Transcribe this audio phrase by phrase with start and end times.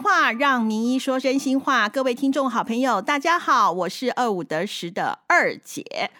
[0.00, 1.88] 话，让名医说真心话。
[1.88, 6.10] 各位听众好朋友，大家好，我是二五得十的二姐。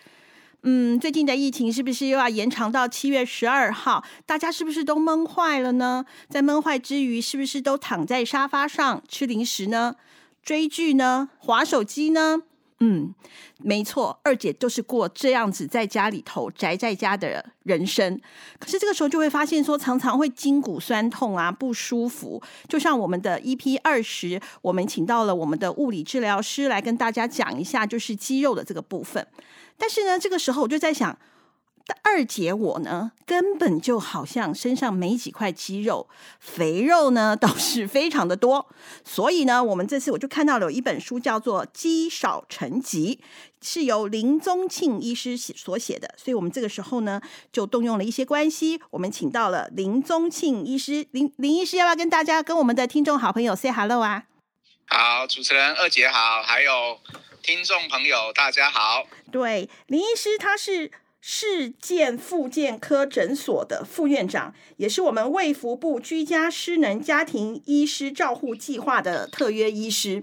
[0.62, 4.02] 嗯，最近的疫情是不是又要延长到七月十二号？
[4.26, 6.04] 大家是不是都闷坏了呢？
[6.28, 9.94] 在闷坏之余，是不是都躺在沙发上吃零食呢？
[10.42, 11.28] 追剧呢？
[11.38, 12.42] 划手机呢？
[12.80, 13.12] 嗯，
[13.58, 18.20] 没错，二姐就是过这样子在家里头宅在家的人生。
[18.58, 22.40] 可是这个时候就会发现说，常常会筋骨酸痛啊，不舒服。
[22.68, 29.26] 就像我们的 EP 二十，我们请到了我们的物理治疗师来跟大家讲一下，就是肌肉的这个部分。
[29.76, 31.18] 但是呢，这个时候我就在想。
[32.02, 36.08] 二姐我呢，根本就好像身上没几块肌肉，
[36.40, 38.66] 肥肉呢 倒是非常的多。
[39.04, 43.20] 所以呢，我们这次我就看到了有一本书叫做《肌少成疾》，
[43.66, 46.12] 是由林宗庆医师写所写的。
[46.16, 47.20] 所以我们这个时候呢，
[47.52, 51.06] 就动用了一些关系，我们请到了林宗庆医师。
[51.12, 54.24] 林林医师要不要跟大家、跟我们的听众好朋友 say hello 啊？
[54.86, 56.98] 好，主持人二姐好，还有
[57.42, 59.06] 听众朋友大家好。
[59.30, 60.90] 对，林医师他是。
[61.20, 70.22] 世健复健科诊所的副院长，也是我们卫福部居家失能家庭医师照护计划的特约医师，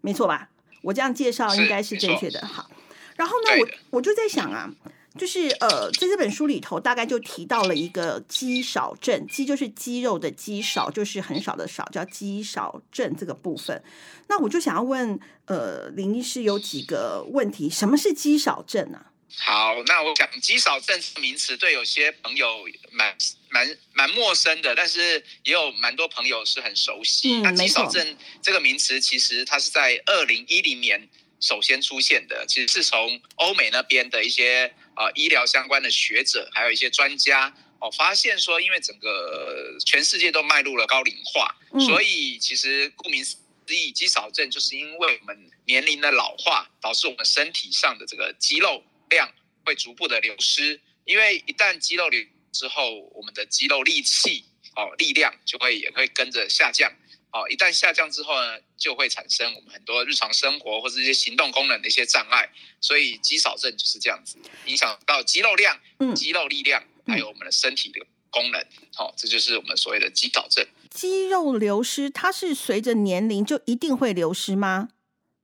[0.00, 0.48] 没错吧？
[0.82, 2.44] 我这样介绍应该是正确的。
[2.46, 2.70] 好，
[3.16, 4.72] 然后呢，我我就在想啊，
[5.18, 13.82] 就是呃，在这本书里头，大概就提到了一个肌少症，肌就是肌肉的肌，少就是很少的少，叫肌少症这个部分。
[14.28, 19.04] 那我就想要问，呃，林医师有几个问题，什么是肌少症呢？
[19.38, 23.16] 好，那我讲肌少症名词对有些朋友蛮
[23.48, 27.40] 蛮蛮陌生的，但是也有蛮多朋友是很熟悉。
[27.40, 31.08] 那肌少症这个名词其实它是在二零一零年
[31.40, 41.56] 首先出现的，其实是从欧美那边的一些啊医疗相关的学者，还有一些专家哦发现说，因为整个全世界都迈入了高龄化，
[41.86, 43.36] 所以其实顾名思
[43.68, 48.82] 义，肌少症就是因为我们年龄的老化，导致我们身体上的这个肌肉。
[49.10, 49.30] 量
[49.64, 54.44] 会逐步的流失，因为一旦肌肉流之后，我们的肌肉力气
[54.74, 56.90] 哦力量就会也会跟着下降，
[57.32, 62.48] 哦一旦下降之后呢，就会产生我们很多日常生活或者一些行动功能的一些障碍，
[62.80, 65.78] 所以肌少症就是这样子，影响到肌肉量、
[66.14, 68.00] 肌肉力量，还有我们的身体的
[68.30, 70.66] 功能，好，这就是我们所谓的肌少症。
[70.90, 74.88] 肌肉流失，它是随着年龄就一定会流失吗？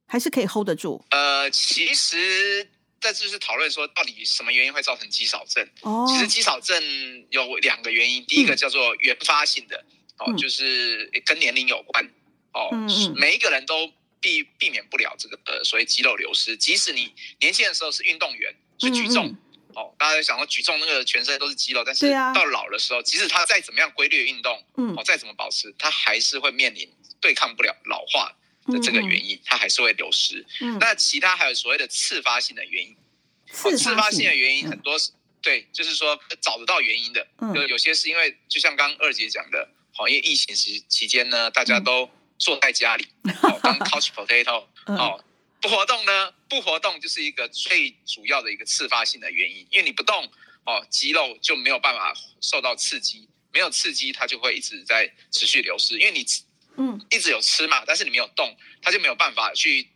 [0.09, 1.05] 还是可以 hold 得住？
[1.11, 2.69] 呃，其实。
[3.01, 5.69] 这就是讨论说，到底什么原因会造成肌少症？
[5.83, 6.83] 哦，其实肌少症
[7.31, 9.85] 有两个原因，第一个叫做原发性的，
[10.19, 12.05] 哦，就是跟年龄有关，
[12.53, 12.71] 哦，
[13.15, 19.37] 每一个人都避避免不了这个呃所谓肌肉流失，即使你年轻的时候是运动员，是举重，
[19.75, 26.91] 哦，大家想到举重那个全身都是肌肉，但是到老的时候，即使他再怎么样规律运动，嗯，哦，再怎么保持，他还是会面临
[27.21, 28.35] 对抗不了老化。
[28.69, 30.45] 的这个原因，它还是会流失。
[30.61, 32.97] 嗯，那其他还有所谓的次发性的原因，
[33.53, 35.11] 次发性的原因很多是，
[35.41, 37.27] 对，就是说找得到原因的。
[37.39, 43.07] 嗯，有些是因为，就像刚二姐讲的，好，因为疫情期期间呢，大家都坐在家里，
[43.43, 45.25] 哦，当 couch potato，哦，
[45.61, 50.25] 不活动呢，不活动就是一个最主要的一个次发性的原因，因为你不动，
[50.65, 56.25] 哦，肌肉就没有办法受到刺激，没有刺激，它就会一直在持续流失，因为你。
[56.77, 59.89] 嗯，一直有吃嘛，但是你没有动，它就没有办法去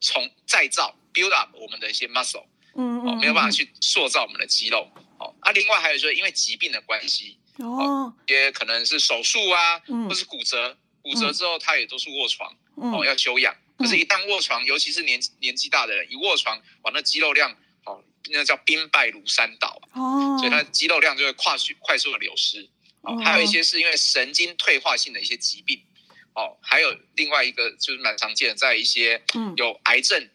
[0.00, 4.90] 重再造 build up 我们的一些 muscle，嗯嗯，没有办法去塑造我们的肌肉。
[5.18, 13.54] 哦，啊，另外还有就是因为疾病的关系，哦，也可能是手术啊，或是骨折，骨折之后他也都是卧床，哦，要休养。
[13.78, 17.54] 可是，一旦卧床，尤其是年年纪大的人，一卧床，哇，那肌肉量，
[17.84, 22.68] 哦，那叫兵败如山倒，哦，所以他肌肉量就会快速快速的流失。
[23.02, 25.82] 哦，还有一些是因为神经退化性的一些疾病。
[26.36, 29.20] 哦，还有另外一个就是蛮常见的，在一些
[29.56, 30.28] 有癌症、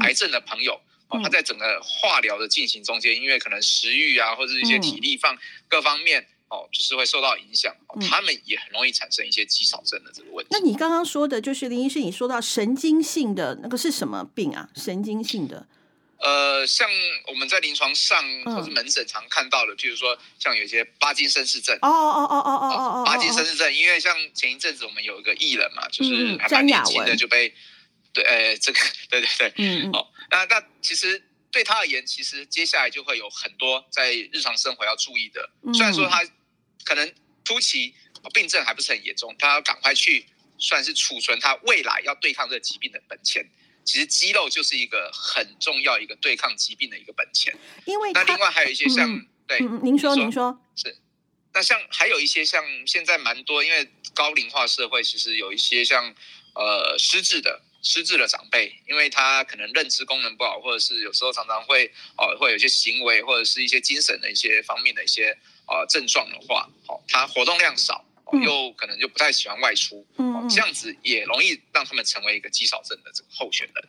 [0.00, 5.36] 癌症的朋友，哦，他在整个化疗的进行中间，因为可能食欲啊，或者一些体力放
[5.68, 7.76] 各方面，哦，就是会受到影响，
[8.10, 10.48] 他们也很容易产生一些肌少症的这个问题。
[10.50, 14.70] 那你刚刚说的，就是林医师，你说到神经性的那个是什么病啊？
[14.74, 15.66] 神经性的。
[16.22, 16.88] 呃，像
[17.26, 21.76] 我们在临床上或是门诊常看到的，譬如说像有些巴金森氏症。
[21.82, 27.52] 哦哦哦哦哦哦巴金森氏症，因为像前一阵子我们有一个艺人嘛，就是还蛮年轻的就被，
[28.12, 28.78] 对，呃，这个，
[29.10, 29.90] 对对对，嗯嗯。
[29.92, 31.20] 哦，那那其实
[31.50, 35.50] 对他而言，其实接下来就会有很多在日常生活要注意的。
[35.74, 36.22] 虽然说他
[36.84, 37.12] 可能
[37.44, 37.92] 初期
[38.32, 40.24] 病症还不是很严重，他要赶快去
[40.56, 43.44] 算是储存他未来要对抗这个疾病的本钱。
[43.84, 50.58] 其实肌肉就是一个很重要一个对抗疾病的一个本钱，因为那另外还有一些像对，您说您说。
[50.76, 50.96] 是，
[51.52, 56.14] 那像还有一些像现在蛮多，因为高龄化社会，其实有一些像
[56.54, 65.36] 呃失智的失智的长辈，因为他可能认知功能不好，或者是有时候常常会哦会有一些行为或者是一些精神的一些方面的一些
[65.66, 68.04] 呃症状的话，好，他活动量少，
[68.40, 73.84] 又可能就不太喜欢外出，嗯，这样子也容易让他们成为一个肌少症的这个候选人。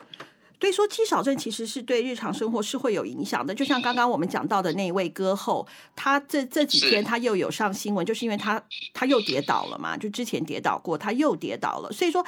[0.59, 3.53] 所以说，肌少症其实是对日常生活是会有影响的。
[3.53, 8.63] 就像刚刚我们讲到的那位歌后，他这这几天他又有上新闻，就是因为他
[8.93, 11.91] 他又跌倒了嘛，就之前跌倒过，他又跌倒了。
[11.91, 12.25] 所以说，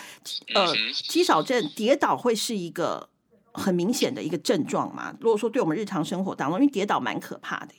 [0.54, 0.68] 呃，
[1.08, 3.08] 肌少症跌倒会是一个
[3.54, 5.16] 很明显的一个症状嘛？
[5.22, 7.74] 如果说对我们日常生活当中，因为跌倒蛮可怕的。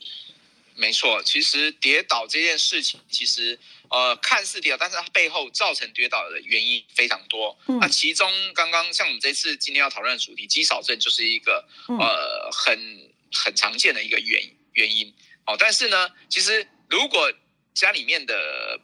[0.77, 3.59] 没错，其实跌倒这件事情，其实
[3.89, 7.57] 呃看似跌倒，但是它背后造成跌倒的原因非常多。
[7.81, 14.41] 那其中刚刚像我们这次今天要讨论的主题，肌少症就是一个呃很很常见的一个原
[14.73, 15.11] 原因。
[15.47, 17.33] 哦，但是呢，其实如果
[17.73, 18.79] 家里面的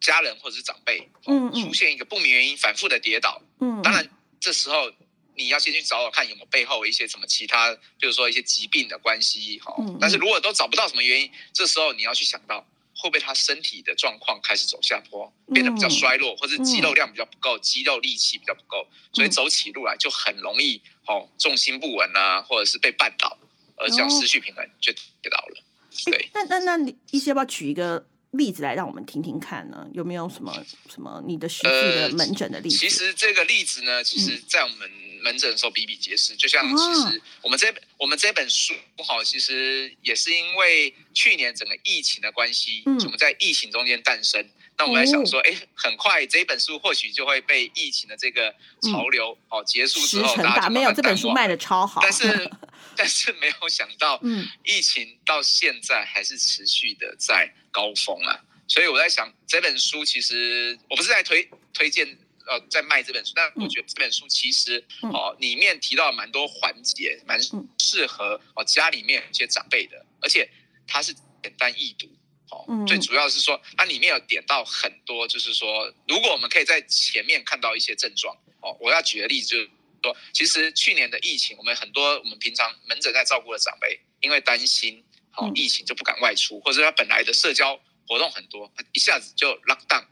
[0.00, 4.08] 家人或者是长辈，嗯出现一个不明原因反复的跌倒，嗯，当然
[4.38, 4.92] 这时候。
[5.34, 9.74] 你要先去找找看有没有背后一些什么其他，就是说一些疾病的关系，哈。
[10.00, 23.38] 但是如果都找不到什么原因，这时候你要去想到会不会他身体的状况开始走下坡，变得比较衰弱，或者肌肉量比较不够，肌肉力气比较不够，所以走起路来就很容易哦重心不稳啊，或者是被绊倒，
[23.76, 25.62] 而这样失去平衡就跌倒了。
[26.04, 28.06] 对，那那那你一些要不要举一个？
[28.32, 29.86] 例子来让我们听听看呢？
[29.92, 30.54] 有没有什么
[30.88, 32.78] 什么你的实际的门诊的例子？
[32.78, 34.90] 其实这个例子呢，其实在我们
[35.22, 36.36] 门诊的时候比比皆是。
[36.36, 38.72] 就像其实我们这我们这本书
[39.04, 44.48] 好，其实也是因为去年整个疫情的关系，我们在疫情中间诞生。
[44.78, 52.50] 那我们在想说，哎，很快这一本书或许就会被疫情的这个潮流哦结束之后，大家没有这本书卖的超好，但是
[52.96, 58.40] 但是没有想到，嗯，疫情到现在还是持续的在高峰啊。
[58.68, 62.06] 所以我在想，这本书其实我不是在推推荐
[62.46, 67.40] 呃在卖这本书，但我觉得这本书其实哦里面提到蛮多环节，蛮
[67.78, 70.48] 适合哦家里面一些长辈的，而且
[70.86, 71.12] 它是
[71.42, 72.08] 简单易读。
[72.52, 79.70] 哦，最主要是说，它里面有点到很多，就是说，如果我们可以在前面看到一些症状，哦，我要举个例子，就是
[80.02, 90.04] 说，其实去年的疫情，我们很多我们平常门诊在照顾的长辈，因为担心好疫情就不敢外出，或者他本来的社交活动很多，一下子就 lock down，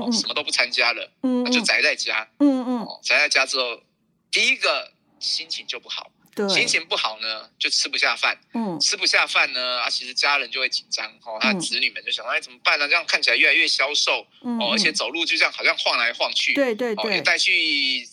[0.00, 3.82] 哦什么都不参加了，嗯，就宅在家，嗯嗯，宅在家之后，
[4.30, 6.10] 第一个心情就不好。
[6.48, 8.40] 心情不好呢，就吃不下饭。
[8.54, 11.06] 嗯，吃不下饭呢，啊，其实家人就会紧张。
[11.26, 12.88] 哦，他子女们就想，哎，怎么办呢？
[12.88, 14.26] 这样看起来越来越消瘦。
[14.42, 16.54] 嗯，哦，而且走路就这样，好像晃来晃去。
[16.54, 17.16] 对对对。
[17.16, 18.08] 也带去医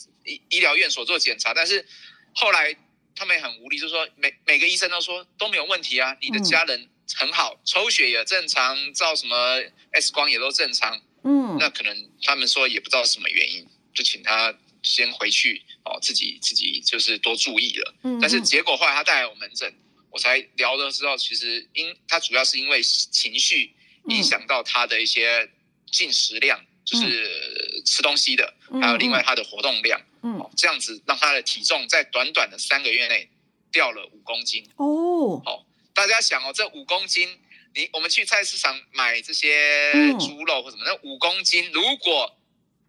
[0.49, 1.87] 医疗院所做检查，但是
[2.35, 2.75] 后来
[3.19, 9.61] 他们也很无力，就说每每个医生都说都没有问题啊，你的家人很好，抽血也正常，照什么
[9.91, 10.99] X 光也都正常。
[11.23, 14.57] 嗯，那可能他们说也不知道什么原因，就请他。
[14.81, 17.95] 先回去哦，自己自己就是多注意了。
[18.05, 19.69] 嗯，但是结果后来他带来我门诊，
[20.09, 23.75] 我才聊的知道，其实因他主要是因为情绪
[24.07, 25.51] 影响到他的一些
[25.91, 30.01] 进食量，就是吃东西的，还有另外他的活动量。
[30.21, 33.29] 嗯，这样子让他的体重在短短的三个月内
[33.71, 34.67] 掉了五公斤。
[34.75, 37.39] 哦，好，大家想哦，这五公斤，
[37.73, 42.35] 你我们去菜市场买这些猪肉或什么，那五公斤如果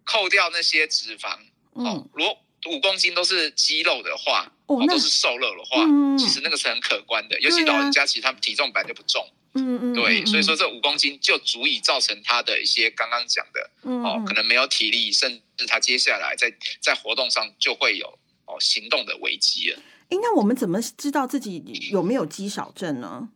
[0.03, 1.37] 扣掉那些脂肪。
[1.73, 5.85] 哦，如果五公斤都是肌肉的话，哦，都是瘦肉的话，
[6.19, 7.39] 其实那个是很可观的。
[7.39, 18.07] 尤其老人家，其实他们体重本来就不重，嗯嗯，对，所以说这五公斤就足以造成他的一些刚刚讲的，哦，可能没有体力，甚至他接下来在在活动上就会有
[18.45, 19.79] 哦行动的危机了。
[20.09, 23.29] 哎，那我们怎么知道自己有没有肌少症呢？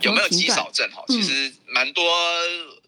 [0.00, 0.90] 有没有肌少症？
[0.90, 2.12] 哈，其实蛮多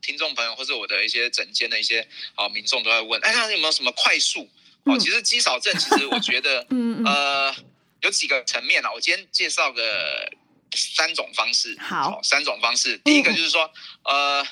[0.01, 4.49] 听众朋友或者我的一些诊间的一些啊民众都在问，哎，那有没有什么快速？
[4.85, 7.55] 哦，其实肌少症其实我觉得， 嗯呃，
[8.01, 8.91] 有几个层面啊。
[8.93, 10.29] 我今天介绍个
[10.75, 11.77] 三种方式。
[11.79, 12.99] 好，三种方式。
[13.05, 13.73] 第一个就是说，
[14.05, 14.47] 呃，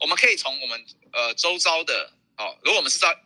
[0.00, 3.16] 我们可以从我们呃周遭的哦，如果我们是在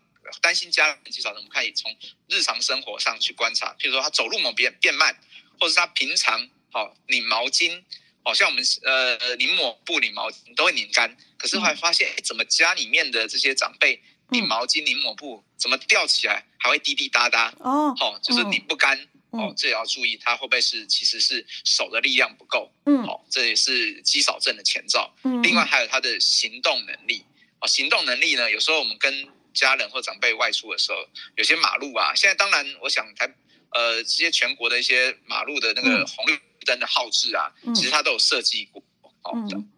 [0.41, 1.95] 担心家人肌少的，我们可以从
[2.29, 5.17] 日常生活上去观察，譬如说他走路某变变慢，
[5.59, 7.83] 或者是他平常好拧毛巾。
[8.25, 17.55] 好像我们呃拧抹布、拧毛巾都会拧干，可是后来发现，怎么家里面的这些长辈拧毛巾、拧抹布，怎么吊起来还会滴滴答答？
[17.61, 19.09] 哦，好，就是拧不干。
[19.31, 22.71] 哦，这也要注意，他会不会是其实是手的力量不够？
[22.87, 25.15] 嗯，好，这也是肌少症的前兆。
[25.25, 27.25] 嗯，另外还有他的行动能力。
[27.61, 30.99] 哦，行动能力呢，有时候我们跟家人或长辈外出的时候，
[31.37, 33.27] 有些马路啊，现在当然我想台
[33.73, 36.39] 呃这些全国的一些马路的那个红绿。
[36.67, 38.83] 灯的号志啊，其实它都有设计过。
[39.23, 39.33] 哦，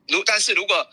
[0.08, 0.90] 如但是如果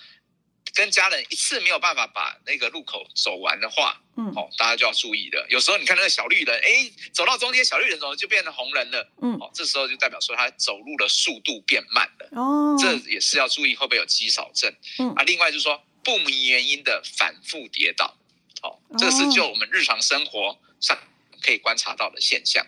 [0.78, 5.44] 跟家人一次没有办法把那个路口走完的话，嗯，哦，大家就要注意了。
[5.50, 9.12] 有时候你看那个小绿人，哎，走到中间，小绿人怎么就变成红人了？
[9.24, 12.30] 嗯，哦，这时候就代表说他走路的速度变慢了。
[12.40, 14.72] 哦，这也是要注意会不会有肌少症。
[15.00, 18.16] 嗯，啊，另外就是说不明原因的反复跌倒，
[18.62, 20.96] 好，这是就我们日常生活上
[21.42, 22.64] 可以观察到的现象。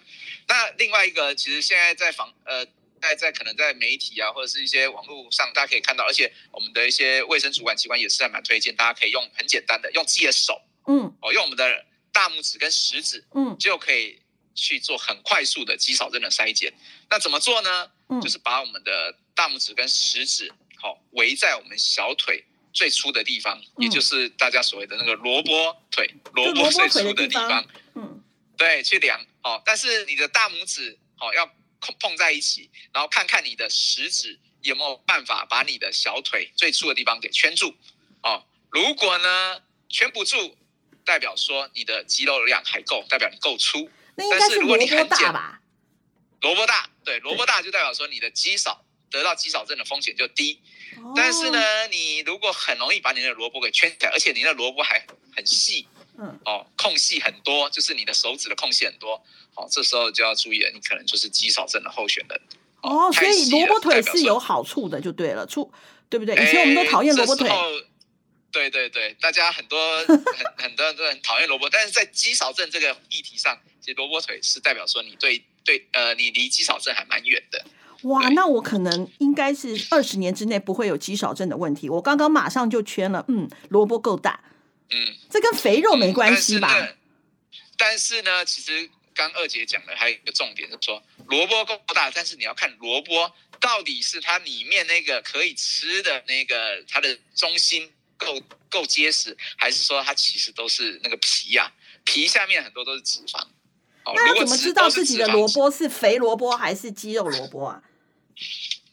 [0.48, 2.66] 那另外一个，其实现在在防呃。
[3.00, 14.20] 在在可能在媒体啊，或者是一些网络上，大家可以看到，而且我们的一些卫生主管机关也是还蛮推荐，大家可以用很简单的，用自己的手，嗯，哦，用我们的大拇指跟食指，嗯，就可以
[14.54, 16.74] 去做很快速的肌少症的筛检。
[17.10, 17.92] 那怎么做呢？
[18.10, 27.66] 嗯，就是把我们的大拇指跟食指，好围在我们小腿最粗的地方，也就是大家所谓的那个萝卜腿，萝卜最粗的地方，
[27.96, 28.24] 嗯，
[28.58, 31.50] 对，去量，哦，但是你的大拇指，好要。
[31.82, 37.76] 碰碰在一起，然后看看你的食指有没有办法把你的小腿最粗的地方给圈住
[38.24, 38.46] 哦。
[38.70, 40.56] 如果呢圈不住，
[41.06, 43.90] 代表说你的肌肉量还够，代表你够粗。
[44.16, 45.62] 但是如果你很大吧？
[46.42, 50.62] 萝卜大，对，萝卜大就代表说你的肌少，得到肌少症的风险就低。
[51.16, 55.06] 但是呢，你如果很容易把你的萝卜给圈起来，而且你的萝卜还
[55.36, 55.88] 很细。
[56.22, 59.22] 嗯，哦，空隙很多，就是你的手指的空隙很多，
[59.54, 62.42] 好，这时候就要注意了，你可能就是肌少症的候选人。
[62.82, 65.72] 哦，所以萝卜腿是有好处的，就对了，出
[66.10, 66.36] 对不对？
[66.36, 67.50] 以前我们都讨厌萝卜腿。
[68.52, 70.18] 对对对，大家很多 很
[70.58, 77.64] 很多人都很讨厌萝卜，但是在肌少症这个议题上，其实萝卜腿是代表说你对对呃，你离肌少症还蛮远的。
[78.04, 81.90] 哇，那我可能应该是二十年之内不会有肌少症的问题。
[81.90, 84.42] 我刚刚马上就圈了，嗯，萝卜够大。
[84.92, 86.76] 嗯，这跟肥肉没关系吧？
[87.78, 101.72] 但是呢，其实刚二姐讲的还有一个重点，是说萝卜够大，但是你要看萝卜到底是它里面那个可以吃的那个它的中心够够结实，还是说它其实都是那个皮呀？
[102.04, 103.48] 皮下面很多都是脂肪。
[104.06, 107.84] 那怎么知道自己的萝卜是肥萝卜还是肌肉萝卜啊？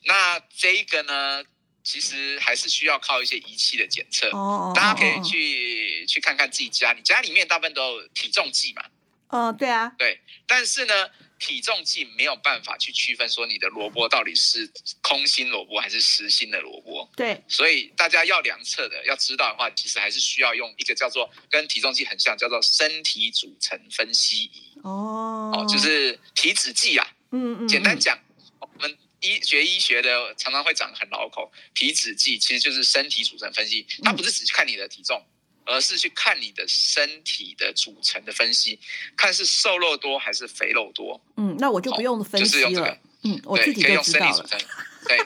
[0.05, 1.43] 那这一个呢？
[1.88, 5.75] 其实还是需要靠一些仪器的检测，哦大家可以去
[6.06, 8.82] 去看看自己家，你家里面大部分都有体重计嘛？
[9.28, 10.20] 哦，对啊，对。
[10.46, 14.70] 但是呢，体重计没有办法去区分说你的萝卜到底是
[15.02, 17.10] 空心萝卜还是实心的萝卜。
[17.16, 17.42] 对。
[17.48, 24.78] 所以大家要量测的，要知道的话，其实还是需要用一个叫做跟体重计很像，叫做身体组成分析仪。
[24.84, 25.52] 哦。
[25.54, 27.06] 哦，就是体脂计啊。
[27.32, 27.68] 嗯嗯。
[27.68, 28.18] 简单讲，
[28.60, 28.96] 我们。
[29.22, 35.20] 医学医学的常常会讲很老口，体脂计其实就是身体组成分析，它不是只看你的体重，
[35.66, 38.78] 而是去看你的身体的组成的分析，
[39.16, 41.20] 看是瘦肉多还是肥肉多。
[41.37, 42.99] 嗯，那我就不用分析了。
[43.23, 44.58] 嗯，我自己可以用身体组成，
[45.08, 45.18] 对，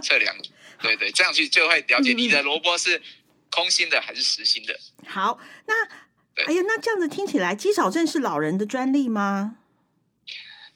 [0.00, 0.34] 测量，
[0.80, 3.02] 对对，这样去就会了解你的萝卜是
[3.50, 4.78] 空心的还是实心的。
[5.06, 5.84] 好，那
[6.46, 9.56] 哎呀，那这样子听起来，肌少症是老人的专利吗？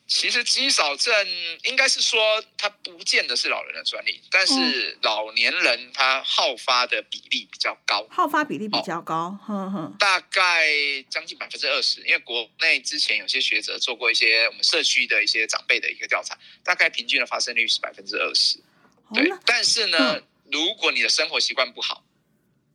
[0.09, 1.13] 其实肌少症
[1.65, 9.37] 应该是说，它不见得是老人的专利，但是老年人他好发的比例比较高，好发比例比较高，
[9.99, 10.69] 大概
[11.11, 12.01] 将近百分之二十。
[12.03, 18.61] 因为国内之前有些学者做过一些我们社区的一些长辈的一个调查，大概平均的发生率是百分之二十。
[19.13, 20.23] 对，但是呢，
[20.53, 22.05] 如果你的生活习惯不好，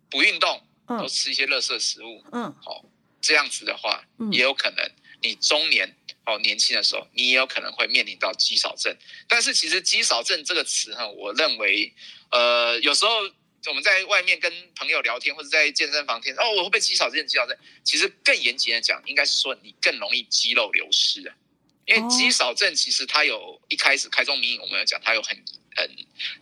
[0.10, 2.84] 不运动，都吃一些垃圾食物，嗯，好，
[3.22, 5.96] 这样子的话，也有可能你中年。
[6.32, 8.96] 哦，年轻的时候你也有可能会面临到肌少症，
[9.28, 11.94] 但是其实肌少症这个词哈，我认为，
[12.32, 13.12] 呃，有时候
[13.68, 17.26] 我们在外面跟朋友聊天或者在健身房听，哦，我会不会肌少症？
[17.28, 21.36] 肌少症其实更严谨的讲，应该是说你更容易肌肉流失啊，
[21.86, 25.38] 因为肌少症其实它有一开始开宗明义，我们有讲它有很
[25.76, 25.90] 很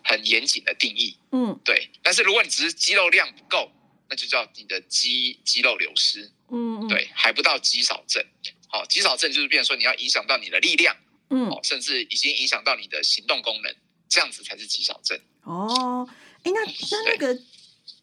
[0.04, 3.72] 很严谨的定义，嗯，对，但是如果你只是肌肉量不够，
[4.10, 8.26] 那就叫你的肌肌肉流失，嗯，对，还不到肌少症。
[8.72, 10.96] 好，肌少症就是变说你要影响到你的力量，
[11.32, 13.76] 嗯，甚至已经影响到你的行动功能，
[14.08, 15.20] 这样子才是肌少症。
[15.44, 16.08] 哦，
[16.44, 17.42] 哎，那那那个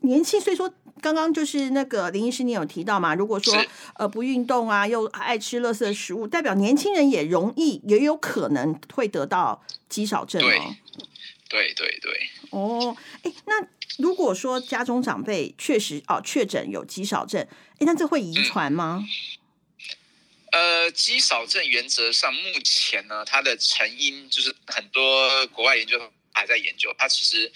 [0.01, 3.15] 年轻，所以说刚刚就是那个林医师，你有提到嘛？
[3.15, 10.75] 如果说呃不运动啊，又爱吃垃圾食物，代表年轻人也容易，也有可能会得到肌少症哦。
[11.49, 12.29] 对对对。
[12.51, 13.65] 哦，哎，那
[13.99, 17.47] 如果说家中长辈确实哦确诊有肌少症，
[17.79, 19.05] 哎，那这会遗传吗？
[20.53, 27.51] 呃，肌少症原则上目前呢，它的成因就是很多国外研究还在研究，它其实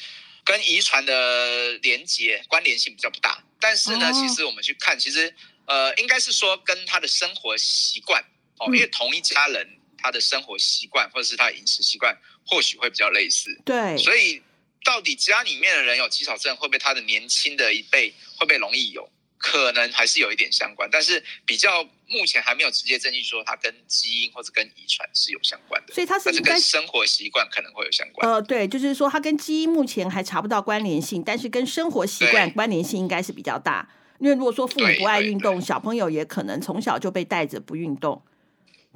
[0.45, 3.43] 跟遗传的连接关联性比较不大。
[3.61, 5.33] 但是呢，其实我们去看，其实
[5.67, 8.23] 呃，应该是说跟他的生活习惯
[8.59, 12.17] 哦，因为同一家人他的生活习惯或者是他的饮食习惯
[12.47, 13.57] 或许会比较类似。
[13.65, 14.43] 对，所以
[14.85, 19.09] 到底家里面的人有肌少症，会不会他的年轻的一辈会不会容易有？
[19.43, 25.95] 可能还是有一点相关，但是比较目前还没有直接证据说它跟基因或者跟遗传是有相关的。
[25.95, 28.29] 所以它是跟生活习惯可能会有相关。
[28.29, 33.89] 呃，对，就是说它跟基因目前还查不到关联性，但是跟生活习惯关联性应该是比较大。
[34.19, 38.23] 因为如果说父母不爱运动，小朋友也可能从小就被带着不运动。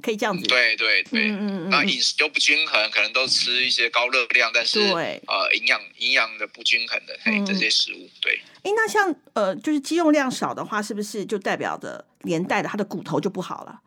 [0.01, 8.39] 可以这样子，对对对，嗯嗯嗯，那饮食又不均衡，可能都吃一些高热量，但是呃营养营养的不均衡的嘿这些食物，对。
[8.63, 13.79] 哎，那像呃就是肌肉量少的话，是不是就代表着连带的他的骨头就不好了？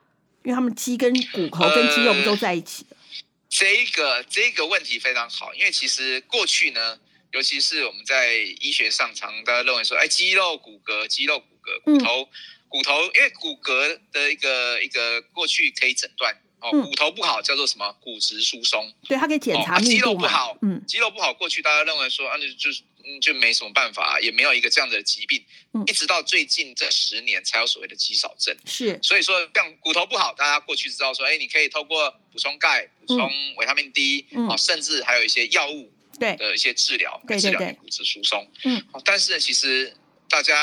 [0.43, 2.87] 因为他们肌跟骨头跟肌肉不都在一起
[3.49, 6.99] 这个这个问题非常好，因为其实过去呢，
[7.33, 12.29] 尤其是我们在医学上常大家认为说，哎，肌肉骨骼，肌肉骨骼，骨头。
[12.69, 22.83] 骨头，因为骨骼的一个一个过去可以诊断哦，骨头不好叫做什么骨质疏松，对，它可以检查肌肉不好，嗯，肌肉不好，过去大家认为说啊，那就是
[23.23, 25.43] 就没什么办法，也没有一个这样的疾病，
[25.87, 36.35] 一直到最近这十年才有所谓的肌少症，是，所以说像骨头不好，大家过去知道说，哎，你可以透过补充钙、补充维他命 D，哦，甚至还有一些药物对。
[36.37, 39.97] 的一些治疗，治疗骨质疏松，嗯，但是其实
[40.29, 40.55] 大家。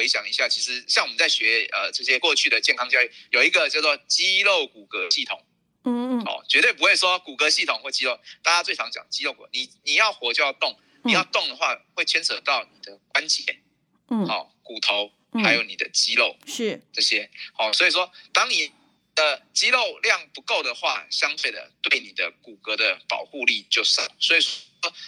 [0.00, 5.44] 回想一下，其实像我们在学呃这些过去的健康教育，有一个叫做肌肉骨骼系统，
[5.84, 13.60] 嗯嗯，哦，绝对不会说骨骼系统或肌肉，大家最常讲肌肉骨，你你要活就要动，你要动的话会牵扯到你的关节，
[14.08, 15.12] 嗯，好，骨头
[15.44, 16.80] 还有你的肌肉是。
[16.94, 18.72] 这些，好，所以说当你
[19.14, 24.50] 的肌肉量不够的话，相对的对你的骨骼的保护力就少，所以说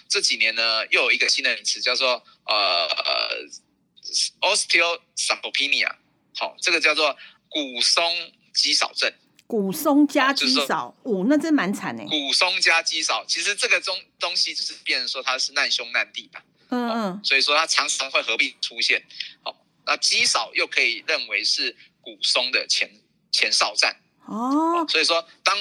[0.07, 3.49] 这几年呢又有一个新的名词叫做呃呃。
[4.41, 5.95] osteosarcopenia，
[6.37, 7.17] 好，这个叫做
[7.49, 8.05] 骨松
[8.55, 9.13] 肌少症。
[9.47, 12.05] 骨松加肌少，哦，那真蛮惨哎。
[12.07, 16.43] 骨松加肌少，其实这个东东西就是变成说它是难兄难弟吧。
[16.71, 17.21] 嗯嗯。
[17.23, 19.03] 所以说它常常会合并出现。
[19.43, 22.91] 好，那肌少又可以认为是骨松的前
[23.31, 23.95] 前哨站。
[24.25, 24.87] 哦。
[24.89, 25.55] 所以说，当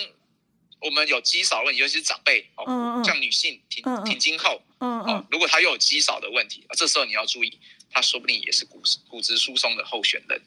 [0.81, 7.57] 我们有肌少问题，尤其是长辈，哦，像女性挺挺经后，嗯嗯，如果她又有肌少的问题，这时候你要注意。
[7.93, 10.41] 她说不定也是骨骨质疏松的候选人，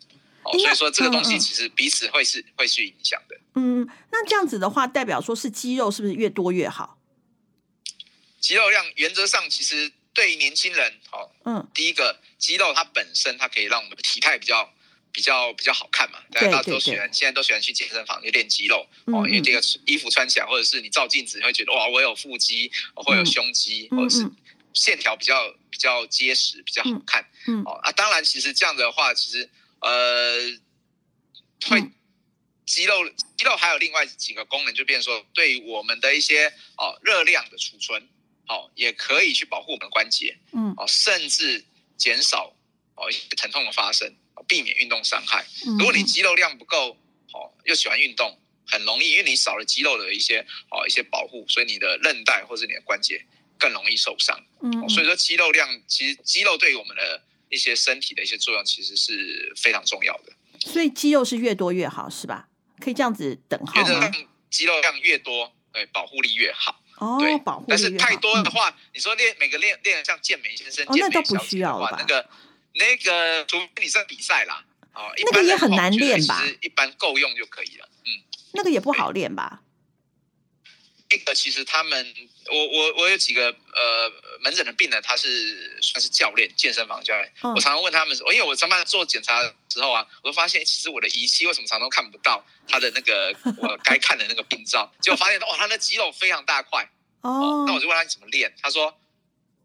[0.44, 3.38] 哦，所以说这个东西其实彼此会是会去影响的。
[3.56, 6.98] 嗯，那这样子的话，代表说是肌肉是不是越多越好？
[8.40, 14.72] 肌肉量原则上其实对于年轻人，好，嗯，第一个肌肉它本身它可以让我们的体态比较
[15.14, 24.28] 比较比较好看嘛，大家都喜欢现在都喜欢去健身房去练肌肉哦，因为这个衣服穿起来或者是你照镜子你会觉得哇，我有腹肌，会有胸肌，或者是。
[24.74, 27.24] 线条比较比较结实，比较好看。
[27.46, 29.48] 嗯，哦啊，当然，其实这样的话，其实
[29.78, 30.50] 呃，
[31.66, 31.80] 会
[32.66, 38.02] 肌肉肌肉还有另外几个功能，就变成说，对于我们的一些哦热量的储存，
[38.48, 40.36] 哦，也可以去保护我们的关节。
[40.52, 41.64] 嗯，哦，甚至
[41.96, 42.52] 减少
[42.96, 44.12] 哦疼痛的发生，
[44.46, 45.44] 避免运动伤害。
[45.78, 46.96] 如果你肌肉量不够，
[47.32, 53.24] 哦，又喜欢运动，很容易，因为你少了肌肉的一些哦一些保护，所以你的韧带或者你的关节。
[53.56, 60.32] 更容易受伤，嗯，所以说肌肉量其实肌肉对于我们的一些身体的一些作用其实是非常重要的。
[60.58, 62.48] 所以肌肉是越多越好，是吧？
[62.80, 64.10] 可以这样子等号吗？
[64.50, 66.82] 肌肉量越多，对，保护力越好。
[66.98, 72.28] 哦，对，保护力但是太多的话，你说练每个练练像健美先生、健美小姐的话，那个
[72.74, 76.42] 那个，除非你是比赛啦，哦，那个也很难练吧？
[76.60, 77.88] 一般够用就可以了。
[78.04, 79.62] 嗯，那个也不好练吧？
[81.10, 82.14] 那个其实他们。
[82.46, 87.32] 我我我有几个呃门诊的病人，他是算是教练，健身房教练。
[87.40, 96.86] 我常常问他们，因为我上班做检查之后啊，我就发现其实我的仪器为什么常常看不到他的那个 我该看的那个病灶，结果发现哇，他那肌肉非常大块。
[97.22, 97.64] 哦。
[97.66, 98.94] 那我就问他怎么练，他说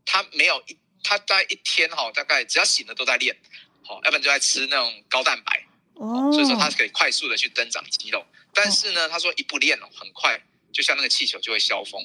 [0.06, 3.38] 他没有一，他在一天哈，大概只要醒了都在练，
[3.84, 5.66] 好，要不然就在吃那种高蛋白。
[5.96, 6.32] 哦。
[6.32, 10.40] 所以说他是可以快速的去增长肌肉，但是呢，他说一不练哦，很快
[10.72, 12.02] 就像那个气球就会消风。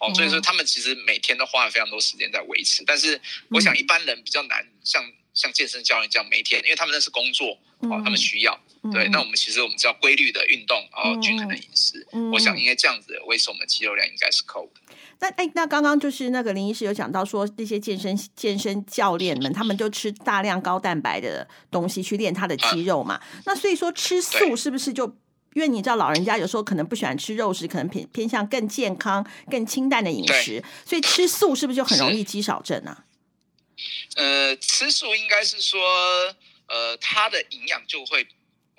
[0.00, 8.56] 哦，所以说他们其实每天都花了非常多时间在维持，但是我想一般人比较难，像像健身教练这样每天，因为他们那是工作，哦，他们需要，
[8.92, 14.94] 对，那我们其实我们只要规律的运动，然后均衡的饮食，我想应该这样子维持我们的肌肉量应该是够的。
[15.20, 25.16] 那哎，那刚刚就是那个林医师有讲到说，那些健身健身教练们，他们就吃大量高蛋白的东西去练他的肌肉嘛，那所以说吃素是不是就？
[25.54, 32.96] 因为你知道，老人家有时候可能不喜欢吃肉食，可能偏偏向更健康、更清淡的饮食，所以吃素是不是就很容易肌少症呢？
[34.14, 35.80] 呃，吃素应该是说，
[36.66, 38.28] 呃，它的营养就会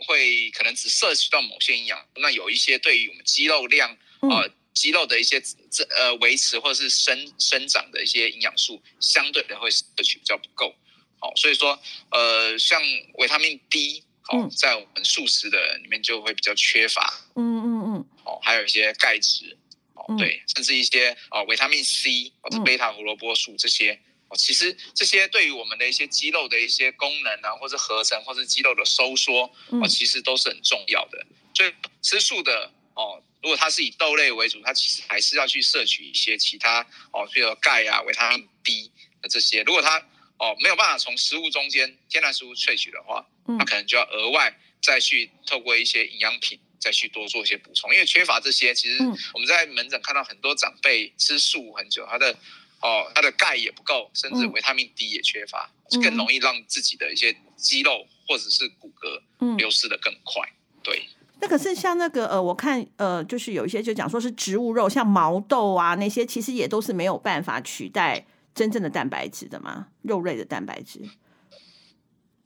[0.07, 3.89] 会可能只摄取到某些营养，那有一些对于我们肌肉量
[4.21, 10.73] 啊肌肉的一些这呃维持或者是生生长的一些营养素，相对的会摄取比较不够。
[11.19, 11.77] 好，所以说
[12.11, 12.81] 呃像
[13.15, 17.13] 维他命 D，好在我们素食的里面就会比较缺乏。
[17.35, 18.05] 嗯嗯嗯。
[18.23, 19.57] 哦，还有一些钙质，
[19.95, 23.99] 哦对，甚至一些哦维他命 C 或者贝塔胡萝卜素这些。
[24.29, 31.25] 哦，其实这些对于我们的一些肌肉的一些功能啊，或者合成，或是肌肉的收缩，哦，其实都是很重要的。
[31.55, 36.81] 所以吃素的哦，如果它是以豆类为主，它其实还是要去摄取一些其他
[37.13, 39.63] 哦，比如钙啊、维他命 D 的这些。
[39.63, 39.97] 如果它
[40.37, 43.25] 哦没有办法从食物中间天然食物萃取的话，
[43.57, 47.93] 它可能就要额外再去透过一些营养品再去多做一些补充。
[47.93, 49.01] 因为缺乏这些，其实
[49.33, 52.37] 我们在门诊看到很多长辈吃素很久，他的。
[52.81, 55.69] 哦，他的钙也不够，甚至维他命 D 也缺乏，
[56.01, 60.49] 更容易让自己的一些肌肉或者是骨骼流失的更快。
[60.81, 61.05] 对，
[61.41, 70.99] 那可是像那个呃，我看呃，就是有一些就讲说是植物肉，像毛豆啊那些，其实也都是没有办法取代真正的蛋白质的嘛，肉类的蛋白质。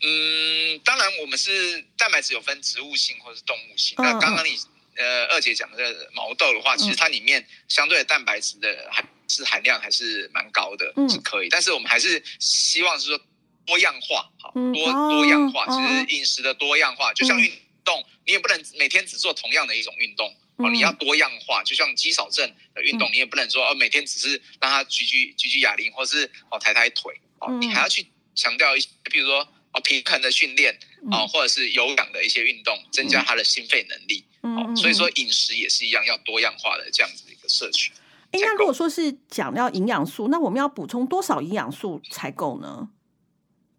[0.02, 3.96] 嗯，当然我们是蛋白质有分植物性或是动物性。
[3.98, 4.58] 那刚刚你
[4.96, 5.78] 呃二姐讲的
[6.14, 9.04] 毛豆的话，其实它里面相对的蛋白质的还。
[9.26, 13.20] 是含量还是蛮高的，是可以，但是我们还是希望是说
[13.66, 17.50] 多样化，好多多样化，其实饮食的多样化，就像运
[17.84, 30.78] 动，你也不能每天只做同样的一种运动，哦，你要多样化，就像肌少症的运动，你也不能说哦每天只是让他举举举举哑铃，或是哦抬抬腿，哦，你还要去强调一些，比如说哦平衡的训练，
[31.12, 37.92] 哦或者是有氧的一些运动，增加他的心肺能力，哦，所以说饮食也是一样，要多样化的这样子的一个摄取。
[38.32, 42.90] 哎，那如果说是讲要营养素，那我们要补充多少营养素才够呢？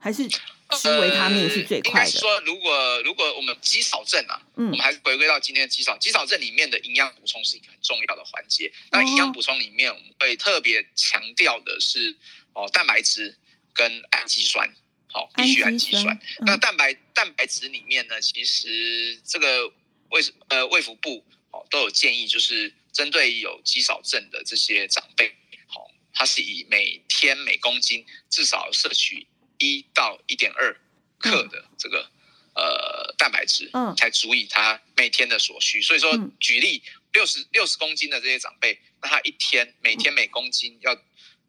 [0.04, 2.10] 还是吃维他命是最快的？
[2.10, 8.70] 说，如果如果我们肌少症啊，嗯，我们还是回归到今天的肌少肌少症里面的营养补充是一个很重要的环节。
[8.90, 12.14] 那营养补充里面，我们会特别强调的是
[12.52, 13.34] 哦，蛋白质
[13.72, 14.68] 跟氨基酸，
[15.10, 16.20] 好，必须氨基酸。
[16.40, 19.72] 那蛋白蛋白质里面呢，其实这个
[20.10, 22.74] 卫呃卫福部哦都有建议，就是。
[22.94, 25.34] 针对有肌少症的这些长辈，
[25.66, 29.26] 好，它是以每天每公斤至少摄取
[29.64, 30.77] 一到一点二
[31.18, 32.11] 克的这个
[32.55, 35.81] 呃蛋白质，嗯，才足以他每天的所需。
[35.81, 40.94] 所以说，举例六十六十公斤的这些长辈，那他一天每天每公斤要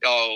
[0.02, 0.30] 要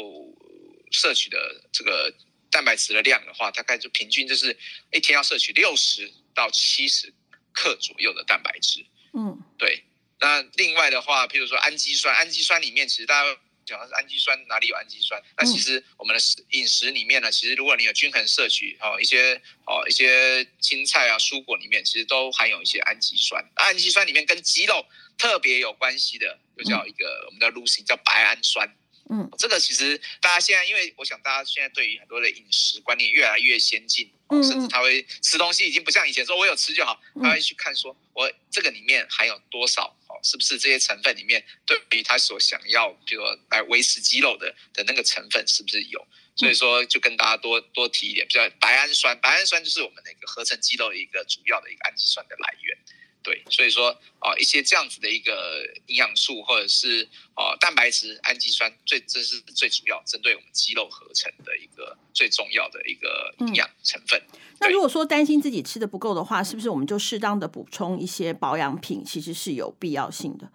[0.91, 2.13] 摄取的这个
[2.51, 4.57] 蛋白质的量的话，大概就平均就是
[4.91, 7.13] 一天要摄取六十到七十
[7.53, 9.83] 克左右的蛋白质，嗯，对。
[10.21, 13.37] 那另外的话，譬如说氨基酸，氨基酸里面其实大家
[13.69, 15.21] 讲的是氨基酸哪里有氨基酸？
[15.37, 23.43] 那其实我们的食饮食里面呢，其实如果你有均衡摄取，哦一些哦一些青菜啊蔬果里面，其实都含有一些氨基酸。
[23.55, 24.85] 氨基酸里面跟肌肉
[25.17, 28.75] 特别有关系的，就叫一个我们叫 leucine，叫白氨酸。
[29.11, 46.05] 嗯，这个其实大家现在，因为我想大家现在对于很多的饮食观念越来越先进，甚至他会吃东西已经不像以前说我有吃就好，他会去看说我这个里面含有多少哦，是不是这些成分里面对于他所想要，比如来维持肌肉的的那个成分是不是有？
[46.35, 52.77] 所以说就跟大家多多提一点，比较白氨酸，白氨酸就是我们那个合成肌肉的一个主要的一个氨基酸的来源。
[53.21, 64.21] 对，所以说啊，一些这样子的一个营养素，或者是啊蛋白质、氨基酸，最这是最主要针对我们肌肉合成的一个最重要的一个营养成分。
[64.59, 70.51] 那如果说担心自己吃的不够的话，是不是我们就适当的补充一些保养品，其实是有必要性的？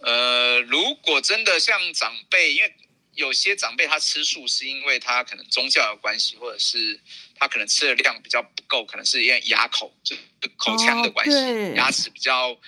[0.00, 2.74] 呃，如果真的像长辈，因为。
[3.14, 7.00] 有些长辈他吃素是因为他可能宗教的关系，或者是
[7.38, 10.16] 他可能吃的量比较不够，可能是因为牙口就
[10.56, 12.58] 口腔的关系，牙齿比较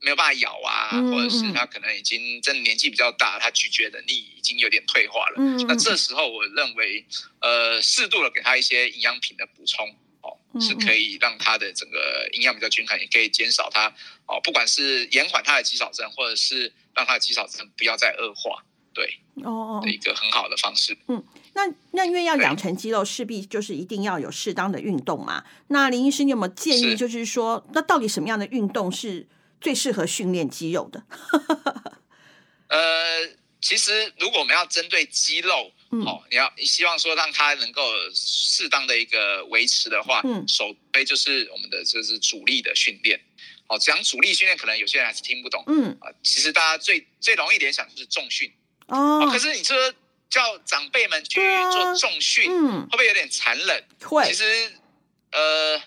[0.00, 5.34] 没有办法咬啊，或者是他可能已经真的年纪比较大，他咀嚼能力已经有点退化了。
[5.66, 7.04] 那这时候我认为，
[7.40, 9.88] 呃，适度的给他一些营养品的补充，
[10.22, 13.92] 哦，是可以让他的整个营养比较均衡，也可以减少他
[14.26, 18.64] 哦，不管是延缓他的肌少症，或者是让他的肌少症不要再恶化。
[18.92, 20.96] 对，哦哦，的一个很好的方式。
[21.06, 21.22] 嗯，
[21.54, 25.44] 那那因为要养成肌肉，势必就是一定要有适当的运动嘛。
[25.68, 26.96] 那林医师，你有没有建议？
[26.96, 29.26] 就是说，那到底什么样的运动是
[29.60, 31.02] 最适合训练肌肉的？
[32.68, 33.28] 呃，
[33.60, 43.20] 其实如果我们要针对肌肉，哦，你要你希望说让它能够适当的一个维持的话，嗯，首先就是我们的就是主力的训练。
[43.68, 45.62] 哦，讲主力训练，可能有些人还是听不懂。
[45.68, 48.52] 嗯啊，其实大家最最容易联想就是重训。
[48.90, 49.76] 哦，可是你说
[50.28, 51.40] 叫长辈们去
[51.72, 53.84] 做重训，会不会有点残忍？
[54.02, 54.26] 会。
[54.26, 54.72] 其实，
[55.32, 55.80] 呃，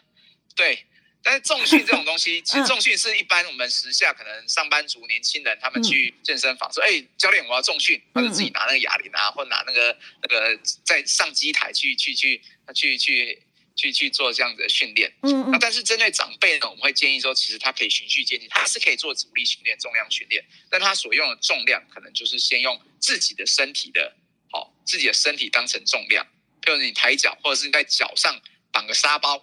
[0.56, 0.86] 对，
[1.22, 12.42] 但是重训这种东西， 其实重训是一般我们时下可能上班族、年轻人他们去健身房说：“哎，教练，我要重训。”或者自己拿那个哑铃啊，或拿那个那个在上机台去去去
[12.74, 13.42] 去去
[13.76, 15.14] 去去做这样的训练。
[15.22, 24.16] 嗯那但是针对长辈呢，我们会建议说，其实他可以循序渐进，他是可以做阻力训练、重量训练，但他所用的重量可能就是先用自己的身体的，
[24.52, 26.26] 好，自己的身体当成重量，
[26.62, 29.38] 譬如你抬脚，或者是你在脚上绑个沙包，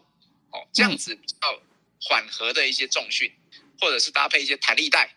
[0.51, 1.63] 哦，这样子比较。
[2.03, 3.31] 缓和的一些重训，
[3.79, 5.15] 或者是搭配一些弹力带，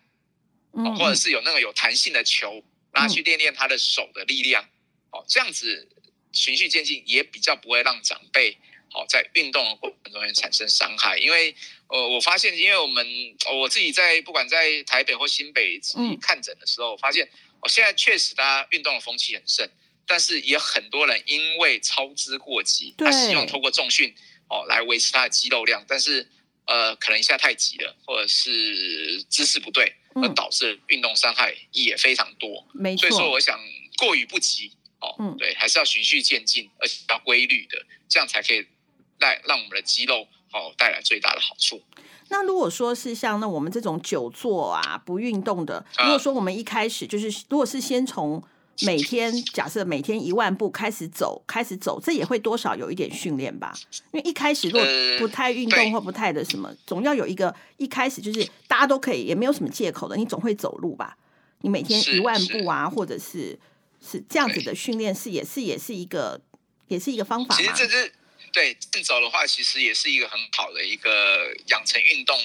[0.71, 4.67] 哦，或者是有那个有弹性的球，拿去练练他的手的力量，
[5.12, 5.88] 哦，这样子
[6.34, 8.58] 循序渐进也比较不会让长辈
[8.93, 11.17] 好在运动的过程中产生伤害。
[11.17, 11.53] 因为
[11.88, 13.06] 呃，我发现，因为我们
[13.51, 17.27] 我自己在不管在台北或新北自己看诊的时候，我发现
[17.60, 19.67] 哦，现在确实大家运动的风气很盛，
[20.08, 24.15] 但是也很多人因为操之过急，他希望通过重训
[24.47, 26.29] 哦来维持他的肌肉量，但是。
[26.65, 32.65] 呃，可能一下太急了，或者是姿势不对，而导致运动伤害也非常多。
[32.73, 33.60] 没错，所以说我想
[33.97, 38.65] 过于不急哦，嗯，对，还是要循序渐进，而且要规律的，这样才可以
[39.23, 41.81] 带让我们的肌肉哦带来最大的好处。
[42.29, 48.43] 那如果说是像那我们这种久坐啊不运动的，如果说我们一开始就是如果是先从。
[48.81, 53.71] 每天假设每天一万步开始走，开始走，这也会多少有一点训练吧？
[54.12, 54.83] 因为一开始如果
[55.19, 61.15] 不太运动或不太的什么，总要有一个一开始就是大家都可以，也没有什么借口的，你总会走路吧？
[61.62, 63.59] 你每天一万步啊，或者是
[64.01, 66.41] 是这样子的训练，是也是也是一个
[66.88, 67.55] 也是一个方法。
[67.55, 68.12] 其实这是
[68.53, 72.39] 对健走的话，其实也是一个很好的一个养成运动。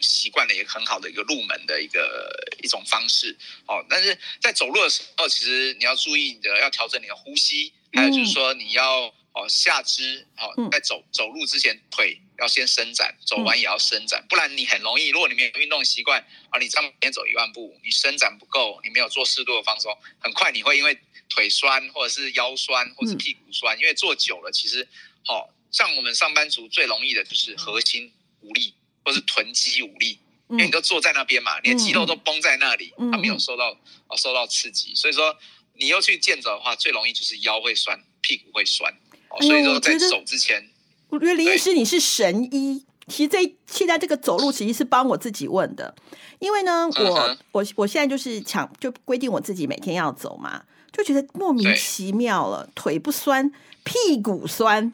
[0.00, 2.30] 习惯的一个很好的一个入门的一个
[2.62, 3.34] 一种方式，
[3.66, 21.00] 哦，但是在走路的时候，其实你要注意你的要调整你的呼吸，还有就是说你要哦下肢，哦在走走路之前腿要先伸展，走完也要伸展，不然你很容易，如果你没有运动习惯，啊，你这样每天走一万步，你伸展不够，你没有做适度的放松，很快你会因为
[21.30, 24.86] 腿酸或者是腰酸或者是屁股酸，因为坐久了，其实
[25.24, 28.72] 好像我们上班族最容易的就是核心无力。
[29.06, 33.70] 或是臀肌无力，因为你都坐在那边嘛，你的肌肉都绷在那里，它没有受到
[34.06, 35.36] 哦受到刺激，所以说
[35.74, 38.90] 你又去健走的话，最容易就是腰会酸，屁股会酸。
[39.42, 40.70] 所以说在走之前，
[41.10, 42.82] 我觉得林医师你是神医。
[43.06, 45.94] 其实这现在这个走路其实是帮我自己问的，
[46.38, 53.52] 因为呢，我我我现在就是抢就规定我自己每天要走嘛，就觉得莫名其妙了，腿不酸，
[53.84, 54.92] 屁股酸。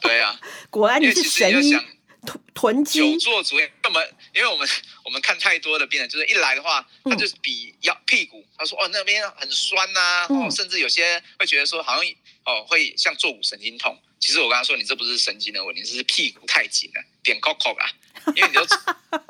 [0.00, 0.38] 对啊，
[0.68, 1.74] 果然你是神医。
[2.24, 4.68] 臀臀肌久坐主要我们，因为我们
[5.04, 12.12] 我们看太多的病人，就是一来的话，他就是比腰屁股，他说哦那边很酸呐，哦甚至有些会觉得说好像
[12.44, 17.90] 哦会像坐骨神经痛，其实我跟他说你这不是神经的问题，这是屁股太紧了，点 coco 啊，
[18.36, 18.64] 因为你就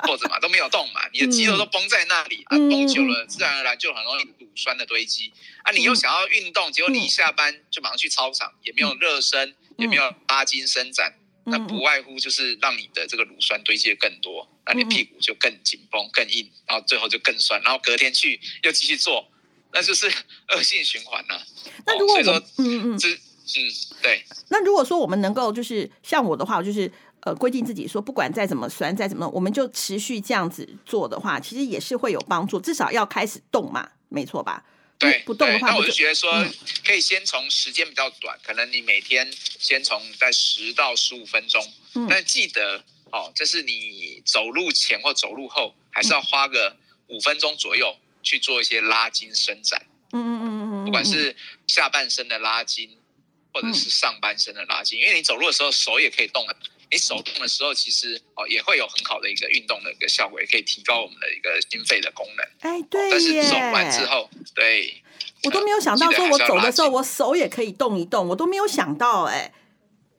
[0.05, 5.31] 坐着嘛都没有动嘛，你的肌肉都绷在那里啊，绷久了自然而然就很容易乳酸的堆积。
[5.63, 11.13] 啊，你又想要运动，结果你一下班就马上去操场，也没有热身，也没有拉筋伸展。
[11.45, 19.29] 那不外乎就是让你的这个乳酸堆积更多，那你屁股就更紧绷、更硬，然后最后就更酸，然后隔天去又继续做，
[19.73, 20.09] 那就是
[20.55, 21.45] 恶性循环了。
[21.85, 23.19] 那如果我嗯嗯，这嗯
[24.01, 24.23] 对。
[24.47, 26.89] 那如果说我们能够就是像我的话，就是
[27.25, 34.63] 呃规定自己说，不管再怎么酸再怎么，我们就持续这样子做的话，其实也是会有帮助，至少要开始动嘛，没错吧？
[34.99, 36.31] 对，不动的话，那我就觉得说，
[36.85, 41.61] 可以先从时间比较短，可能你每天先从在十到十五分钟，
[42.07, 42.81] 但记得
[43.11, 49.81] 哦，这是你走路前或走路后，还是要花个五分钟左右去做一些拉筋伸展。
[50.13, 51.35] 嗯嗯嗯嗯，不管是
[51.67, 52.97] 下半身的拉筋，
[53.51, 56.45] 或者是上半身的拉筋，因为你走路的时候手也可以动。
[56.93, 62.45] 你手动的时候，其实哦也会有很好的一个运动的一个效果，也可以提高我们的一个心肺的功能。
[62.59, 65.03] 哎，对但是走完之后，对，
[65.43, 69.51] 我都没有想到说我走的时候我手也可以动一动，我都没有想到哎。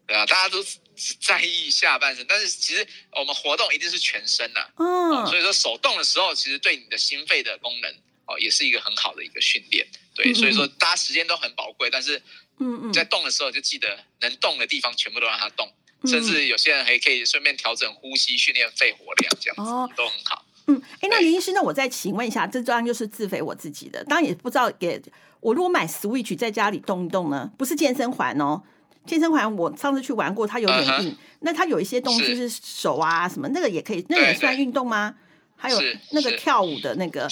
[0.07, 4.69] 对啊，大家都只在意下半身，但是其实我们活动一定是全身呐。
[4.77, 5.27] 嗯。
[5.27, 7.91] 所以说手动的时候，其实对你的心肺的功能
[8.27, 9.87] 哦也是一个很好的一个训练。
[10.15, 12.19] 对，所以说大家时间都很宝贵，但是
[12.59, 15.73] 嗯嗯，在动的时候就记得能动的地方全部都让它动。
[16.07, 20.45] 甚至有些人还可以顺便调整呼吸，训练肺活量，这样子都很好。
[20.67, 25.01] 嗯，哎，那林医师，那我再请问一下，这张就是自肥我自己的，当然也不知道给
[25.41, 27.51] 我如果买 Switch 在家里动一动呢？
[27.59, 28.63] 不是健身环哦，
[29.07, 31.17] 健身环我上次去玩过，它有点硬。
[31.41, 35.15] 那它有一些动就是手啊什么，那个也可以，那也算运动吗？
[35.57, 35.79] 还有
[36.13, 37.29] 那个跳舞的那个，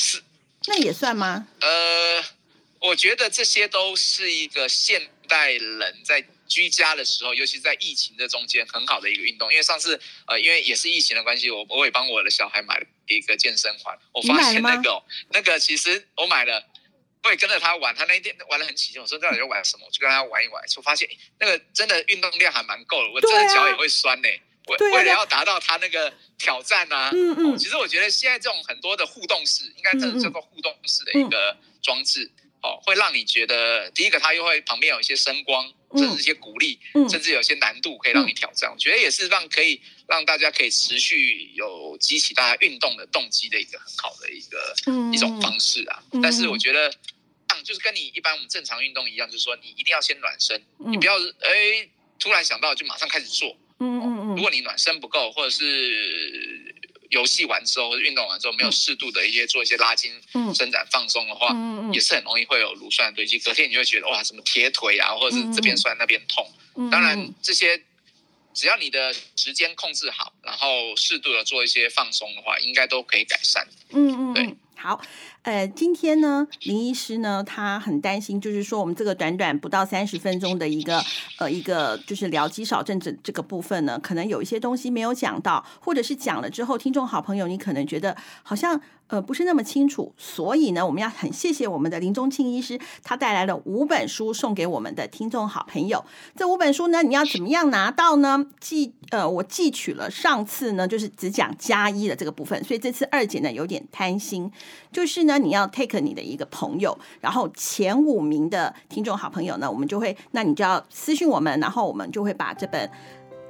[0.66, 1.46] 那也算吗？
[1.60, 2.22] 呃，
[2.80, 6.24] 我觉得这些都是一个现代人在。
[6.48, 9.50] 居家的时候，尤其是在疫情的中间，很好的一个运动。
[9.52, 13.96] 因为上次呃，因为也是疫情的关系，我我也帮我的小孩买了一个健身环。
[14.12, 16.64] 我发现那个那个其实我买了，
[17.22, 19.00] 我也跟着他玩，他那一天玩的很起劲。
[19.00, 19.86] 我说到底要玩什么？
[19.86, 23.10] 我就跟他玩一玩，就发现那个真的运动量还蛮够的。
[23.10, 24.28] 我真的脚也会酸呢。
[24.68, 32.30] 为为了要达到他那个挑战啊，嗯嗯，其实我觉得现在这种很多的互动式，应该真的叫做互动式的一个装置，
[32.62, 36.78] 哦，会让你觉得第一个它又会旁边有一些声光，甚至一些鼓励，
[37.10, 38.70] 甚至有些难度可以让你挑战。
[38.70, 44.74] 我觉得也是让可以让大家可以持续有激起大家运动的动机的一个很好的一个
[45.12, 46.02] 一种方式啊。
[46.22, 46.92] 但是我觉得，
[47.64, 53.56] 就是跟你一般我们正常运动一样，就是说你一定要先暖身，你不要哎突然想到就马上开始做。
[53.78, 56.61] 嗯嗯嗯，如果你暖身不够，或者是
[57.12, 60.10] 游戏完之后或者运动完之后没有适度的一些做一些拉筋、
[60.54, 61.54] 伸展、放松的话，
[61.92, 63.38] 也是很容易会有乳酸堆积。
[63.38, 66.44] 隔天你就会觉得哇，什么铁腿啊，或者是这边酸那边痛。
[66.90, 67.78] 当然这些
[68.54, 73.66] 只要你的时间控制好，然后适度的做一些放松的话，应该都可以改善。
[73.90, 75.00] 嗯嗯，对，好。
[75.42, 81.00] 呃，今天呢，林医师呢，他很担心，就是说我们这个短短不到三十分钟的一个
[81.38, 88.80] 呃一个就是聊肌少症这这个部分呢，可能有一些东西没有讲到，或者是讲了之后，听众好朋友你可能觉得好像
[89.12, 96.02] 呃不是那么清楚，所以呢，我们要很谢谢我们的林中庆医师，他带来了五本书送给我们的听众好朋友。
[96.34, 98.46] 这五本书呢，你要怎么样拿到呢？
[98.58, 104.50] 记呃，我记取了上次呢，就是只讲加一的这个部分，所以这次二姐呢有点贪心，
[104.90, 105.38] 就是呢。
[105.42, 112.88] 你要 take 你的一个朋友，然后前五名的听众好朋友呢，我们就会，那你就要私信我们，然后我们就会把这本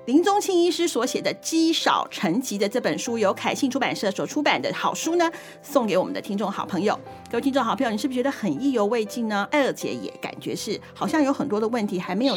[0.06, 5.30] 林宗庆医师所写的《积少成疾》的这本书，由凯信出版社所出版的好书呢，
[5.62, 6.98] 送给我们的听众好朋友。
[7.30, 9.46] 各位听众好朋友，你是不是觉得很意犹未尽呢？
[9.52, 12.36] 艾尔姐也感觉是，好像有很多的问题还没有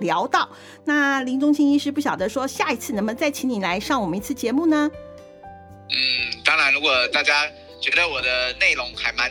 [0.00, 0.48] 聊到。
[0.84, 4.90] 那林宗庆医师不晓得说，下一次能不能再请你来上我们一次节目呢？
[5.90, 7.48] 嗯，当然，如果大家。
[7.80, 9.30] 觉得我的内容还蛮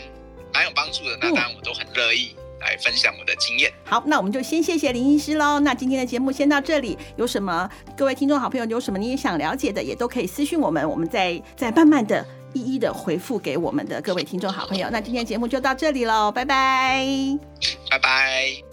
[0.53, 3.71] 蛮有帮助的，那当然我都很乐意来分享我的经验。
[3.85, 5.59] 好，那我们就先谢谢林医师喽。
[5.59, 14.87] 那今天的节目先到这里，有什么各位听众好朋友有什么你也想了解的，也都可以私信我们，我们再再慢慢的一一的回复给我们的各位听众好朋友。
[14.91, 17.05] 那今天节目就到这里喽，拜拜，
[17.89, 18.72] 拜拜。